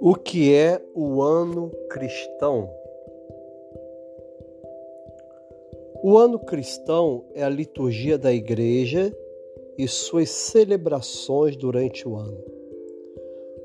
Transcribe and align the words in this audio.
O 0.00 0.14
que 0.14 0.52
é 0.52 0.84
o 0.94 1.22
ano 1.22 1.70
cristão? 1.88 2.68
O 6.02 6.18
ano 6.18 6.38
cristão 6.40 7.24
é 7.34 7.42
a 7.42 7.48
liturgia 7.48 8.18
da 8.18 8.32
igreja 8.32 9.16
e 9.78 9.88
suas 9.88 10.28
celebrações 10.28 11.56
durante 11.56 12.06
o 12.06 12.16
ano. 12.16 12.44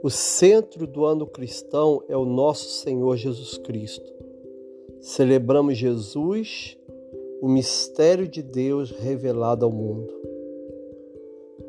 O 0.02 0.10
centro 0.10 0.88
do 0.88 1.04
ano 1.04 1.28
cristão 1.28 2.02
é 2.08 2.16
o 2.16 2.24
nosso 2.24 2.70
Senhor 2.70 3.18
Jesus 3.18 3.58
Cristo. 3.58 4.14
Celebramos 5.02 5.78
Jesus, 5.78 6.77
o 7.42 7.48
mistério 7.48 8.28
de 8.28 8.42
Deus 8.42 8.92
revelado 8.92 9.66
ao 9.66 9.72
mundo. 9.72 10.14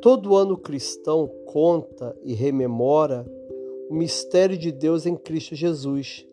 Todo 0.01 0.35
ano 0.35 0.57
cristão 0.57 1.27
conta 1.45 2.15
e 2.23 2.33
rememora 2.33 3.25
o 3.89 3.93
mistério 3.93 4.57
de 4.57 4.71
Deus 4.71 5.05
em 5.05 5.15
Cristo 5.15 5.55
Jesus, 5.55 6.25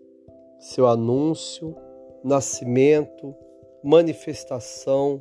seu 0.59 0.87
anúncio, 0.87 1.75
nascimento, 2.23 3.35
manifestação, 3.83 5.21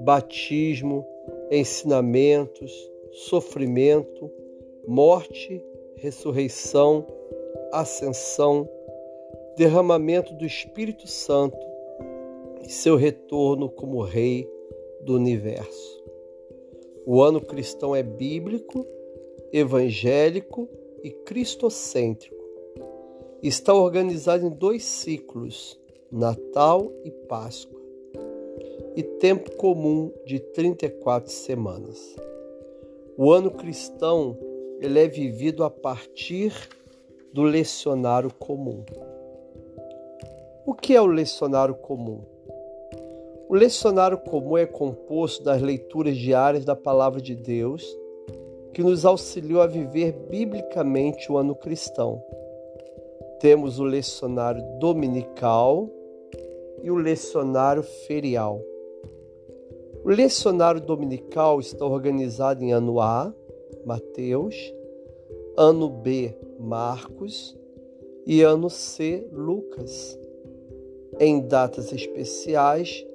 batismo, 0.00 1.06
ensinamentos, 1.50 2.72
sofrimento, 3.12 4.30
morte, 4.86 5.62
ressurreição, 5.96 7.06
ascensão, 7.72 8.68
derramamento 9.56 10.34
do 10.34 10.46
Espírito 10.46 11.06
Santo 11.06 11.71
e 12.62 12.70
seu 12.70 12.96
retorno 12.96 13.68
como 13.68 14.02
Rei 14.02 14.48
do 15.02 15.14
universo. 15.14 16.02
O 17.04 17.22
ano 17.22 17.40
cristão 17.40 17.94
é 17.94 18.02
bíblico, 18.02 18.86
evangélico 19.52 20.68
e 21.02 21.10
cristocêntrico. 21.10 22.40
Está 23.42 23.74
organizado 23.74 24.46
em 24.46 24.50
dois 24.50 24.84
ciclos, 24.84 25.78
Natal 26.10 26.92
e 27.04 27.10
Páscoa, 27.10 27.80
e 28.94 29.02
tempo 29.02 29.56
comum 29.56 30.12
de 30.24 30.38
34 30.38 31.30
semanas. 31.30 32.14
O 33.16 33.32
ano 33.32 33.50
cristão 33.50 34.38
ele 34.80 34.98
é 34.98 35.08
vivido 35.08 35.64
a 35.64 35.70
partir 35.70 36.52
do 37.32 37.42
lecionário 37.42 38.32
comum. 38.34 38.84
O 40.64 40.74
que 40.74 40.94
é 40.94 41.00
o 41.00 41.06
lecionário 41.06 41.74
comum? 41.74 42.31
O 43.52 43.54
lecionário 43.54 44.16
comum 44.16 44.56
é 44.56 44.64
composto 44.64 45.44
das 45.44 45.60
leituras 45.60 46.16
diárias 46.16 46.64
da 46.64 46.74
Palavra 46.74 47.20
de 47.20 47.34
Deus 47.34 47.84
que 48.72 48.82
nos 48.82 49.04
auxiliou 49.04 49.60
a 49.60 49.66
viver 49.66 50.12
biblicamente 50.30 51.30
o 51.30 51.36
ano 51.36 51.54
cristão. 51.54 52.24
Temos 53.40 53.78
o 53.78 53.84
lecionário 53.84 54.62
dominical 54.78 55.86
e 56.82 56.90
o 56.90 56.94
lecionário 56.94 57.82
ferial. 57.82 58.58
O 60.02 60.08
lecionário 60.08 60.80
dominical 60.80 61.60
está 61.60 61.84
organizado 61.84 62.64
em 62.64 62.72
ano 62.72 63.02
A, 63.02 63.34
Mateus, 63.84 64.56
ano 65.58 65.90
B, 65.90 66.34
Marcos 66.58 67.54
e 68.26 68.40
ano 68.40 68.70
C, 68.70 69.28
Lucas. 69.30 70.18
Em 71.20 71.46
datas 71.46 71.92
especiais, 71.92 73.06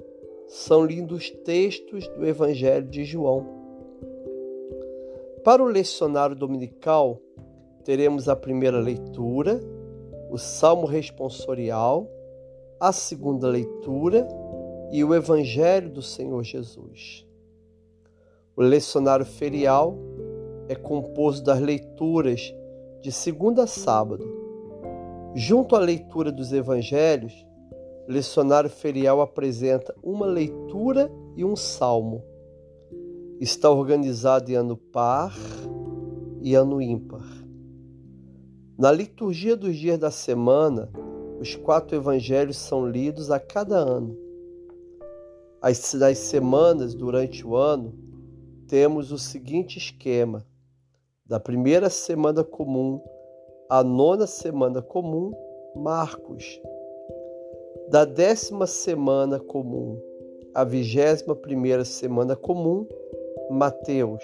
são 0.48 0.84
lidos 0.84 1.30
textos 1.30 2.08
do 2.08 2.26
Evangelho 2.26 2.88
de 2.88 3.04
João. 3.04 3.46
Para 5.44 5.62
o 5.62 5.66
lecionário 5.66 6.34
dominical, 6.34 7.20
teremos 7.84 8.28
a 8.28 8.34
primeira 8.34 8.80
leitura, 8.80 9.60
o 10.30 10.38
salmo 10.38 10.86
responsorial, 10.86 12.10
a 12.80 12.92
segunda 12.92 13.46
leitura 13.46 14.26
e 14.90 15.04
o 15.04 15.14
Evangelho 15.14 15.90
do 15.90 16.00
Senhor 16.00 16.42
Jesus. 16.42 17.26
O 18.56 18.62
lecionário 18.62 19.26
ferial 19.26 19.96
é 20.68 20.74
composto 20.74 21.44
das 21.44 21.60
leituras 21.60 22.54
de 23.02 23.12
segunda 23.12 23.64
a 23.64 23.66
sábado. 23.66 24.26
Junto 25.34 25.76
à 25.76 25.78
leitura 25.78 26.32
dos 26.32 26.52
evangelhos, 26.52 27.46
lecionário 28.08 28.70
ferial 28.70 29.20
apresenta 29.20 29.94
uma 30.02 30.24
leitura 30.24 31.12
e 31.36 31.44
um 31.44 31.54
salmo 31.54 32.24
está 33.38 33.70
organizado 33.70 34.50
em 34.50 34.54
ano 34.54 34.76
par 34.76 35.36
e 36.40 36.54
ano 36.54 36.80
ímpar. 36.80 37.26
Na 38.78 38.90
liturgia 38.90 39.54
dos 39.54 39.76
dias 39.76 39.98
da 39.98 40.10
semana, 40.10 40.90
os 41.38 41.54
quatro 41.54 41.96
evangelhos 41.96 42.56
são 42.56 42.88
lidos 42.88 43.30
a 43.30 43.38
cada 43.38 43.76
ano. 43.76 44.16
As, 45.60 45.94
das 45.94 46.18
semanas 46.18 46.94
durante 46.94 47.46
o 47.46 47.56
ano, 47.56 47.92
temos 48.66 49.12
o 49.12 49.18
seguinte 49.18 49.76
esquema: 49.76 50.46
da 51.26 51.38
primeira 51.38 51.90
semana 51.90 52.42
comum 52.42 53.02
à 53.68 53.82
nona 53.84 54.26
semana 54.26 54.80
comum, 54.80 55.32
Marcos. 55.76 56.58
Da 57.90 58.04
décima 58.04 58.66
semana 58.66 59.40
comum 59.40 59.98
à 60.54 60.62
vigésima 60.62 61.34
primeira 61.34 61.86
semana 61.86 62.36
comum, 62.36 62.86
Mateus. 63.50 64.22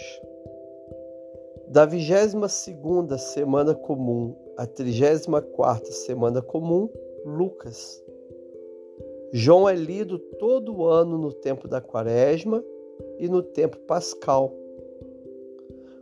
Da 1.69 1.87
22 1.87 3.19
semana 3.19 3.75
comum 3.75 4.37
à 4.59 4.67
34 4.67 5.93
semana 5.93 6.43
comum, 6.43 6.91
Lucas. 7.25 8.05
João 9.33 9.67
é 9.67 9.75
lido 9.75 10.19
todo 10.19 10.85
ano 10.85 11.17
no 11.17 11.33
tempo 11.33 11.67
da 11.67 11.81
Quaresma 11.81 12.63
e 13.19 13.29
no 13.29 13.43
tempo 13.43 13.79
pascal. 13.87 14.53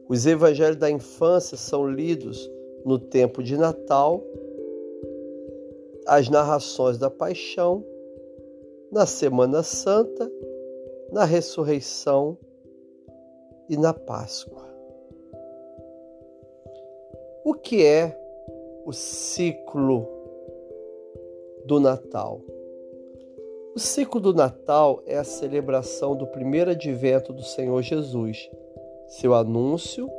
Os 0.08 0.26
evangelhos 0.26 0.76
da 0.76 0.90
infância 0.90 1.56
são 1.56 1.88
lidos 1.88 2.50
no 2.84 2.98
tempo 2.98 3.40
de 3.40 3.56
Natal, 3.56 4.20
as 6.06 6.28
narrações 6.28 6.98
da 6.98 7.10
paixão, 7.10 7.84
na 8.90 9.06
Semana 9.06 9.62
Santa, 9.62 10.30
na 11.10 11.24
ressurreição 11.24 12.36
e 13.68 13.76
na 13.76 13.92
Páscoa. 13.92 14.62
O 17.44 17.54
que 17.54 17.84
é 17.84 18.18
o 18.84 18.92
ciclo 18.92 20.06
do 21.64 21.80
Natal? 21.80 22.40
O 23.74 23.78
ciclo 23.78 24.20
do 24.20 24.34
Natal 24.34 25.02
é 25.06 25.16
a 25.16 25.24
celebração 25.24 26.14
do 26.14 26.26
primeiro 26.26 26.72
advento 26.72 27.32
do 27.32 27.42
Senhor 27.42 27.80
Jesus, 27.80 28.50
seu 29.08 29.34
anúncio, 29.34 30.10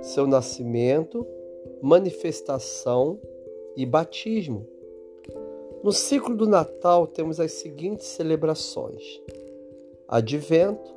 seu 0.00 0.26
nascimento, 0.26 1.26
manifestação 1.82 3.20
e 3.76 3.84
batismo. 3.84 4.66
No 5.84 5.92
ciclo 5.92 6.34
do 6.34 6.48
Natal 6.48 7.06
temos 7.06 7.38
as 7.38 7.52
seguintes 7.52 8.06
celebrações: 8.06 9.20
Advento, 10.08 10.94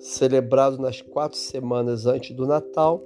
celebrado 0.00 0.76
nas 0.76 1.00
quatro 1.00 1.38
semanas 1.38 2.04
antes 2.04 2.34
do 2.34 2.44
Natal. 2.44 3.00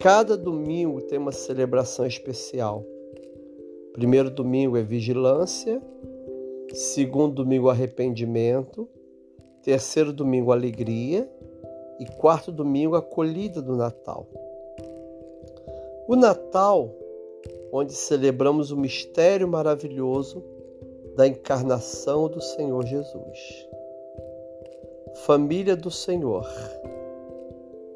Cada 0.00 0.38
domingo 0.38 1.02
tem 1.02 1.18
uma 1.18 1.32
celebração 1.32 2.06
especial. 2.06 2.82
Primeiro 3.92 4.30
domingo 4.30 4.78
é 4.78 4.82
vigilância, 4.82 5.82
segundo 6.72 7.34
domingo 7.34 7.68
arrependimento, 7.68 8.88
terceiro 9.62 10.14
domingo 10.14 10.50
alegria 10.50 11.30
e 12.00 12.06
quarto 12.06 12.50
domingo 12.50 12.96
acolhida 12.96 13.60
do 13.60 13.76
Natal. 13.76 14.26
O 16.08 16.16
Natal, 16.16 17.03
onde 17.76 17.92
celebramos 17.92 18.70
o 18.70 18.76
mistério 18.76 19.48
maravilhoso 19.48 20.44
da 21.16 21.26
encarnação 21.26 22.28
do 22.28 22.40
Senhor 22.40 22.86
Jesus. 22.86 23.68
Família 25.26 25.74
do 25.74 25.90
Senhor. 25.90 26.46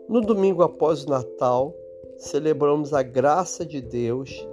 No 0.08 0.20
domingo 0.20 0.64
após 0.64 1.04
o 1.04 1.08
Natal, 1.08 1.72
celebramos 2.16 2.92
a 2.92 3.04
graça 3.04 3.64
de 3.64 3.80
Deus 3.80 4.44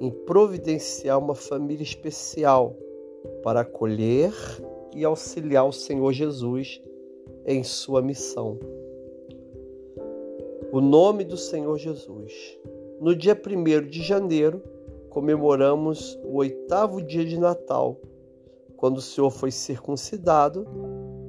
em 0.00 0.10
providenciar 0.10 1.18
uma 1.18 1.34
família 1.34 1.82
especial 1.82 2.74
para 3.42 3.60
acolher 3.60 4.32
e 4.96 5.04
auxiliar 5.04 5.68
o 5.68 5.72
Senhor 5.72 6.14
Jesus 6.14 6.82
em 7.44 7.62
sua 7.62 8.00
missão. 8.00 8.58
O 10.72 10.80
nome 10.80 11.24
do 11.24 11.36
Senhor 11.36 11.76
Jesus. 11.76 12.32
No 13.02 13.16
dia 13.16 13.34
1 13.34 13.88
de 13.88 14.00
janeiro, 14.00 14.62
comemoramos 15.10 16.16
o 16.22 16.36
oitavo 16.36 17.02
dia 17.02 17.24
de 17.24 17.36
Natal 17.36 18.00
quando 18.76 18.98
o 18.98 19.02
Senhor 19.02 19.28
foi 19.28 19.50
circuncidado 19.50 20.64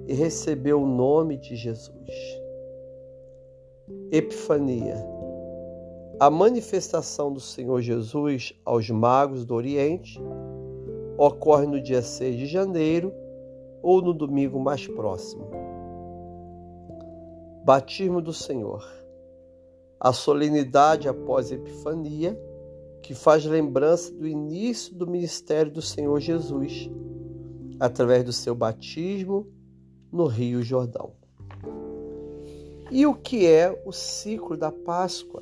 e 0.08 0.14
recebeu 0.14 0.84
o 0.84 0.86
nome 0.86 1.36
de 1.36 1.56
Jesus. 1.56 1.92
Epifania. 4.12 5.04
A 6.20 6.30
manifestação 6.30 7.34
do 7.34 7.40
Senhor 7.40 7.82
Jesus 7.82 8.54
aos 8.64 8.88
magos 8.92 9.44
do 9.44 9.56
Oriente 9.56 10.22
ocorre 11.18 11.66
no 11.66 11.82
dia 11.82 12.04
6 12.04 12.38
de 12.38 12.46
janeiro 12.46 13.12
ou 13.82 14.00
no 14.00 14.14
domingo 14.14 14.60
mais 14.60 14.86
próximo. 14.86 15.50
Batismo 17.66 18.22
do 18.22 18.32
Senhor. 18.32 19.03
A 20.04 20.12
solenidade 20.12 21.08
após 21.08 21.50
a 21.50 21.56
Epifania, 21.56 22.38
que 23.02 23.16
faz 23.16 23.46
lembrança 23.46 24.14
do 24.14 24.28
início 24.28 24.94
do 24.94 25.08
ministério 25.08 25.72
do 25.72 25.82
Senhor 25.82 26.20
Jesus, 26.20 26.90
através 27.80 28.26
do 28.26 28.34
seu 28.34 28.54
batismo 28.54 29.48
no 30.12 30.26
Rio 30.26 30.62
Jordão. 30.62 31.14
E 32.92 33.06
o 33.06 33.16
que 33.16 33.48
é 33.48 33.82
o 33.86 33.94
ciclo 33.94 34.58
da 34.58 34.72
Páscoa? 34.72 35.42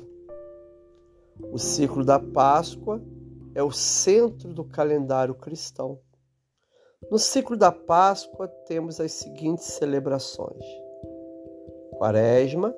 O 1.52 1.58
ciclo 1.58 2.04
da 2.04 2.20
Páscoa 2.20 3.02
é 3.56 3.62
o 3.64 3.72
centro 3.72 4.54
do 4.54 4.62
calendário 4.64 5.34
cristão. 5.34 5.98
No 7.10 7.18
ciclo 7.18 7.56
da 7.56 7.72
Páscoa 7.72 8.46
temos 8.66 9.00
as 9.00 9.10
seguintes 9.10 9.64
celebrações: 9.64 10.64
Quaresma 11.98 12.72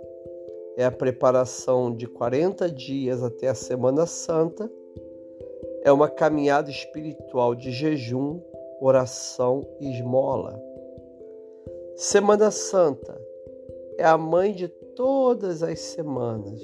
é 0.77 0.85
a 0.85 0.91
preparação 0.91 1.95
de 1.95 2.07
40 2.07 2.69
dias 2.71 3.23
até 3.23 3.49
a 3.49 3.55
Semana 3.55 4.07
Santa, 4.07 4.71
é 5.83 5.93
uma 5.93 6.09
caminhada 6.09 6.71
espiritual 6.71 7.55
de 7.55 7.71
jejum, 7.71 8.41
oração 8.81 9.67
e 9.81 9.91
esmola. 9.91 10.61
Semana 11.95 12.51
Santa 12.51 13.21
é 13.97 14.05
a 14.05 14.19
mãe 14.19 14.53
de 14.53 14.67
todas 14.69 15.63
as 15.63 15.79
semanas. 15.79 16.61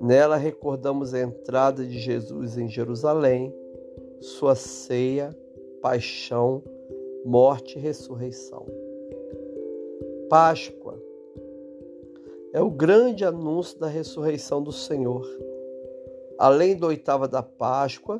Nela 0.00 0.36
recordamos 0.36 1.12
a 1.14 1.20
entrada 1.20 1.84
de 1.84 1.98
Jesus 1.98 2.56
em 2.56 2.68
Jerusalém, 2.68 3.54
sua 4.20 4.54
ceia, 4.54 5.36
paixão, 5.82 6.62
morte 7.24 7.78
e 7.78 7.80
ressurreição. 7.80 8.66
Páscoa 10.28 11.05
é 12.56 12.62
o 12.62 12.70
grande 12.70 13.22
anúncio 13.22 13.78
da 13.78 13.86
ressurreição 13.86 14.62
do 14.62 14.72
Senhor. 14.72 15.28
Além 16.38 16.74
da 16.74 16.86
oitava 16.86 17.28
da 17.28 17.42
Páscoa, 17.42 18.18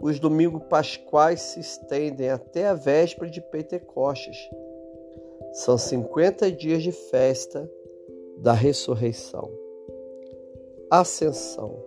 os 0.00 0.18
domingos 0.18 0.64
pasquais 0.68 1.40
se 1.40 1.60
estendem 1.60 2.28
até 2.28 2.66
a 2.66 2.74
véspera 2.74 3.30
de 3.30 3.40
Pentecostes. 3.40 4.36
São 5.52 5.78
50 5.78 6.50
dias 6.50 6.82
de 6.82 6.90
festa 6.90 7.70
da 8.38 8.52
ressurreição. 8.52 9.48
Ascensão. 10.90 11.84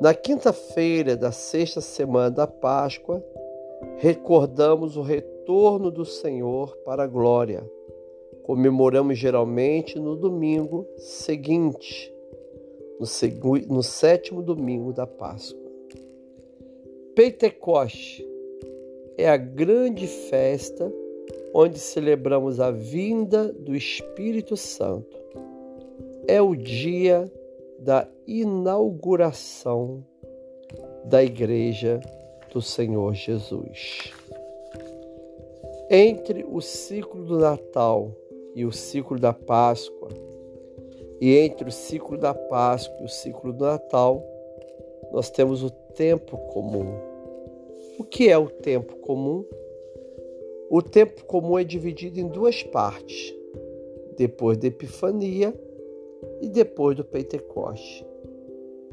Na 0.00 0.14
quinta-feira 0.14 1.16
da 1.16 1.32
sexta 1.32 1.80
semana 1.80 2.30
da 2.30 2.46
Páscoa, 2.46 3.20
recordamos 3.96 4.96
o 4.96 5.02
retorno 5.02 5.90
do 5.90 6.04
Senhor 6.04 6.76
para 6.84 7.02
a 7.02 7.08
glória. 7.08 7.68
Comemoramos 8.46 9.18
geralmente 9.18 9.98
no 9.98 10.14
domingo 10.14 10.86
seguinte, 10.98 12.14
no, 13.00 13.74
no 13.74 13.82
sétimo 13.82 14.40
domingo 14.40 14.92
da 14.92 15.04
Páscoa. 15.04 15.68
Pentecoste 17.16 18.24
é 19.18 19.28
a 19.28 19.36
grande 19.36 20.06
festa 20.06 20.92
onde 21.52 21.76
celebramos 21.80 22.60
a 22.60 22.70
vinda 22.70 23.52
do 23.52 23.74
Espírito 23.74 24.56
Santo. 24.56 25.18
É 26.28 26.40
o 26.40 26.54
dia 26.54 27.28
da 27.80 28.06
inauguração 28.28 30.06
da 31.04 31.24
Igreja 31.24 31.98
do 32.52 32.62
Senhor 32.62 33.12
Jesus. 33.12 34.12
Entre 35.90 36.46
o 36.48 36.60
ciclo 36.60 37.24
do 37.24 37.40
Natal 37.40 38.14
e 38.56 38.64
o 38.64 38.72
ciclo 38.72 39.18
da 39.18 39.34
Páscoa, 39.34 40.08
e 41.20 41.36
entre 41.36 41.68
o 41.68 41.72
ciclo 41.72 42.16
da 42.16 42.32
Páscoa 42.32 42.96
e 43.02 43.04
o 43.04 43.08
ciclo 43.08 43.52
do 43.52 43.66
Natal, 43.66 44.26
nós 45.12 45.30
temos 45.30 45.62
o 45.62 45.68
tempo 45.70 46.38
comum. 46.48 46.86
O 47.98 48.04
que 48.04 48.30
é 48.30 48.38
o 48.38 48.48
tempo 48.48 48.96
comum? 48.96 49.44
O 50.70 50.80
tempo 50.80 51.22
comum 51.26 51.58
é 51.58 51.64
dividido 51.64 52.18
em 52.18 52.28
duas 52.28 52.62
partes, 52.62 53.34
depois 54.16 54.56
da 54.56 54.68
Epifania 54.68 55.54
e 56.40 56.48
depois 56.48 56.96
do 56.96 57.04
Pentecoste. 57.04 58.06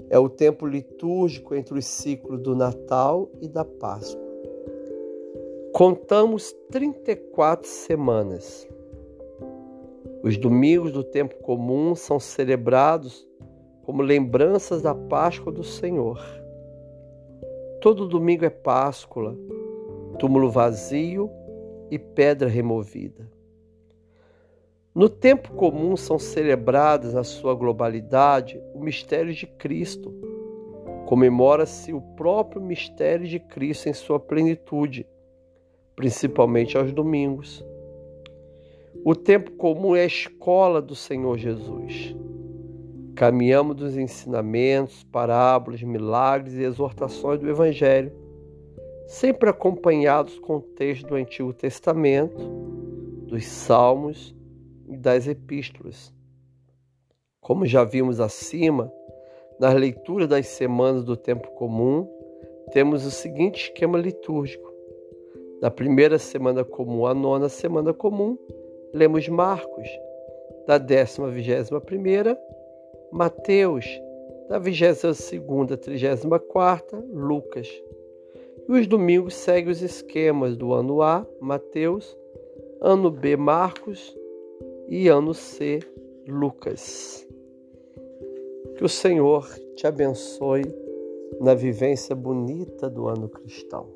É 0.10 0.20
o 0.20 0.28
tempo 0.28 0.68
litúrgico 0.68 1.56
entre 1.56 1.80
os 1.80 1.86
ciclos 1.86 2.42
do 2.42 2.54
Natal 2.54 3.30
e 3.42 3.48
da 3.48 3.64
Páscoa. 3.64 4.22
Contamos 5.72 6.54
34 6.70 7.68
semanas. 7.68 8.68
Os 10.24 10.38
domingos 10.38 10.94
do 10.94 11.04
tempo 11.04 11.36
comum 11.44 11.96
são 11.96 12.18
celebrados 12.18 13.28
como 13.82 14.02
lembranças 14.02 14.82
da 14.82 14.96
Páscoa 14.96 15.52
do 15.52 15.66
Senhor. 15.66 16.18
Todo 17.82 18.08
domingo 18.08 18.46
é 18.46 18.50
Páscoa, 18.50 19.38
túmulo 20.18 20.50
vazio 20.50 21.30
e 21.92 22.00
pedra 22.00 22.48
removida. 22.48 23.30
No 24.96 25.10
tempo 25.10 25.52
comum 25.56 25.98
são 25.98 26.18
celebradas 26.18 27.14
na 27.14 27.26
sua 27.26 27.54
globalidade 27.54 28.62
o 28.74 28.80
mistério 28.80 29.34
de 29.34 29.46
Cristo. 29.46 30.14
Comemora-se 31.06 31.92
o 31.92 32.00
próprio 32.00 32.62
mistério 32.62 33.28
de 33.28 33.42
Cristo 33.42 33.90
em 33.90 33.94
sua 33.94 34.22
plenitude, 34.22 35.06
principalmente 35.98 36.78
aos 36.78 36.94
domingos. 36.94 37.62
O 39.06 39.16
tempo 39.16 39.52
comum 39.52 39.96
é 39.96 40.04
a 40.04 40.06
escola 40.06 40.82
do 40.82 40.96
Senhor 40.96 41.38
Jesus. 41.38 42.16
Caminhamos 43.16 43.76
dos 43.76 43.98
ensinamentos, 43.98 45.04
parábolas, 45.04 45.82
milagres 45.84 46.54
e 46.54 46.64
exortações 46.64 47.40
do 47.40 47.50
Evangelho 47.50 48.24
sempre 49.08 49.50
acompanhados 49.50 50.40
com 50.40 50.58
o 50.58 50.62
texto 50.62 51.08
do 51.08 51.16
Antigo 51.16 51.54
Testamento, 51.54 52.42
dos 53.28 53.46
Salmos 53.46 54.36
e 54.88 54.98
das 54.98 55.28
Epístolas. 55.28 56.14
Como 57.40 57.66
já 57.66 57.84
vimos 57.84 58.20
acima, 58.20 58.92
nas 59.60 59.74
leituras 59.76 60.28
das 60.28 60.48
semanas 60.48 61.04
do 61.04 61.16
tempo 61.16 61.50
comum, 61.52 62.08
temos 62.72 63.06
o 63.06 63.12
seguinte 63.12 63.66
esquema 63.66 63.98
litúrgico. 63.98 64.72
Da 65.62 65.70
primeira 65.70 66.18
semana 66.18 66.64
comum 66.64 67.06
à 67.06 67.14
nona 67.14 67.50
semana 67.50 67.94
comum, 67.94 68.38
lemos 68.94 69.28
Marcos. 69.28 69.88
Da 70.66 70.78
décima 70.78 71.30
vigésima 71.30 71.82
primeira, 71.82 72.40
Mateus. 73.12 73.86
Da 74.48 74.60
vigésima 74.60 75.14
segunda 75.14 75.76
trigésima 75.76 76.40
quarta, 76.40 76.98
Lucas. 77.12 77.68
E 78.68 78.72
os 78.72 78.88
domingos 78.88 79.34
seguem 79.34 79.72
os 79.72 79.82
esquemas 79.82 80.56
do 80.56 80.74
ano 80.74 81.02
A, 81.02 81.26
Mateus, 81.42 82.18
ano 82.80 83.12
B, 83.12 83.36
Marcos 83.36 84.16
e 84.88 85.08
ano 85.08 85.34
C, 85.34 85.80
Lucas. 86.28 87.28
Que 88.78 88.86
o 88.86 88.90
Senhor 88.90 89.48
te 89.76 89.86
abençoe 89.86 90.64
na 91.42 91.54
vivência 91.54 92.16
bonita 92.16 92.90
do 92.90 93.08
ano 93.08 93.28
cristão. 93.28 93.88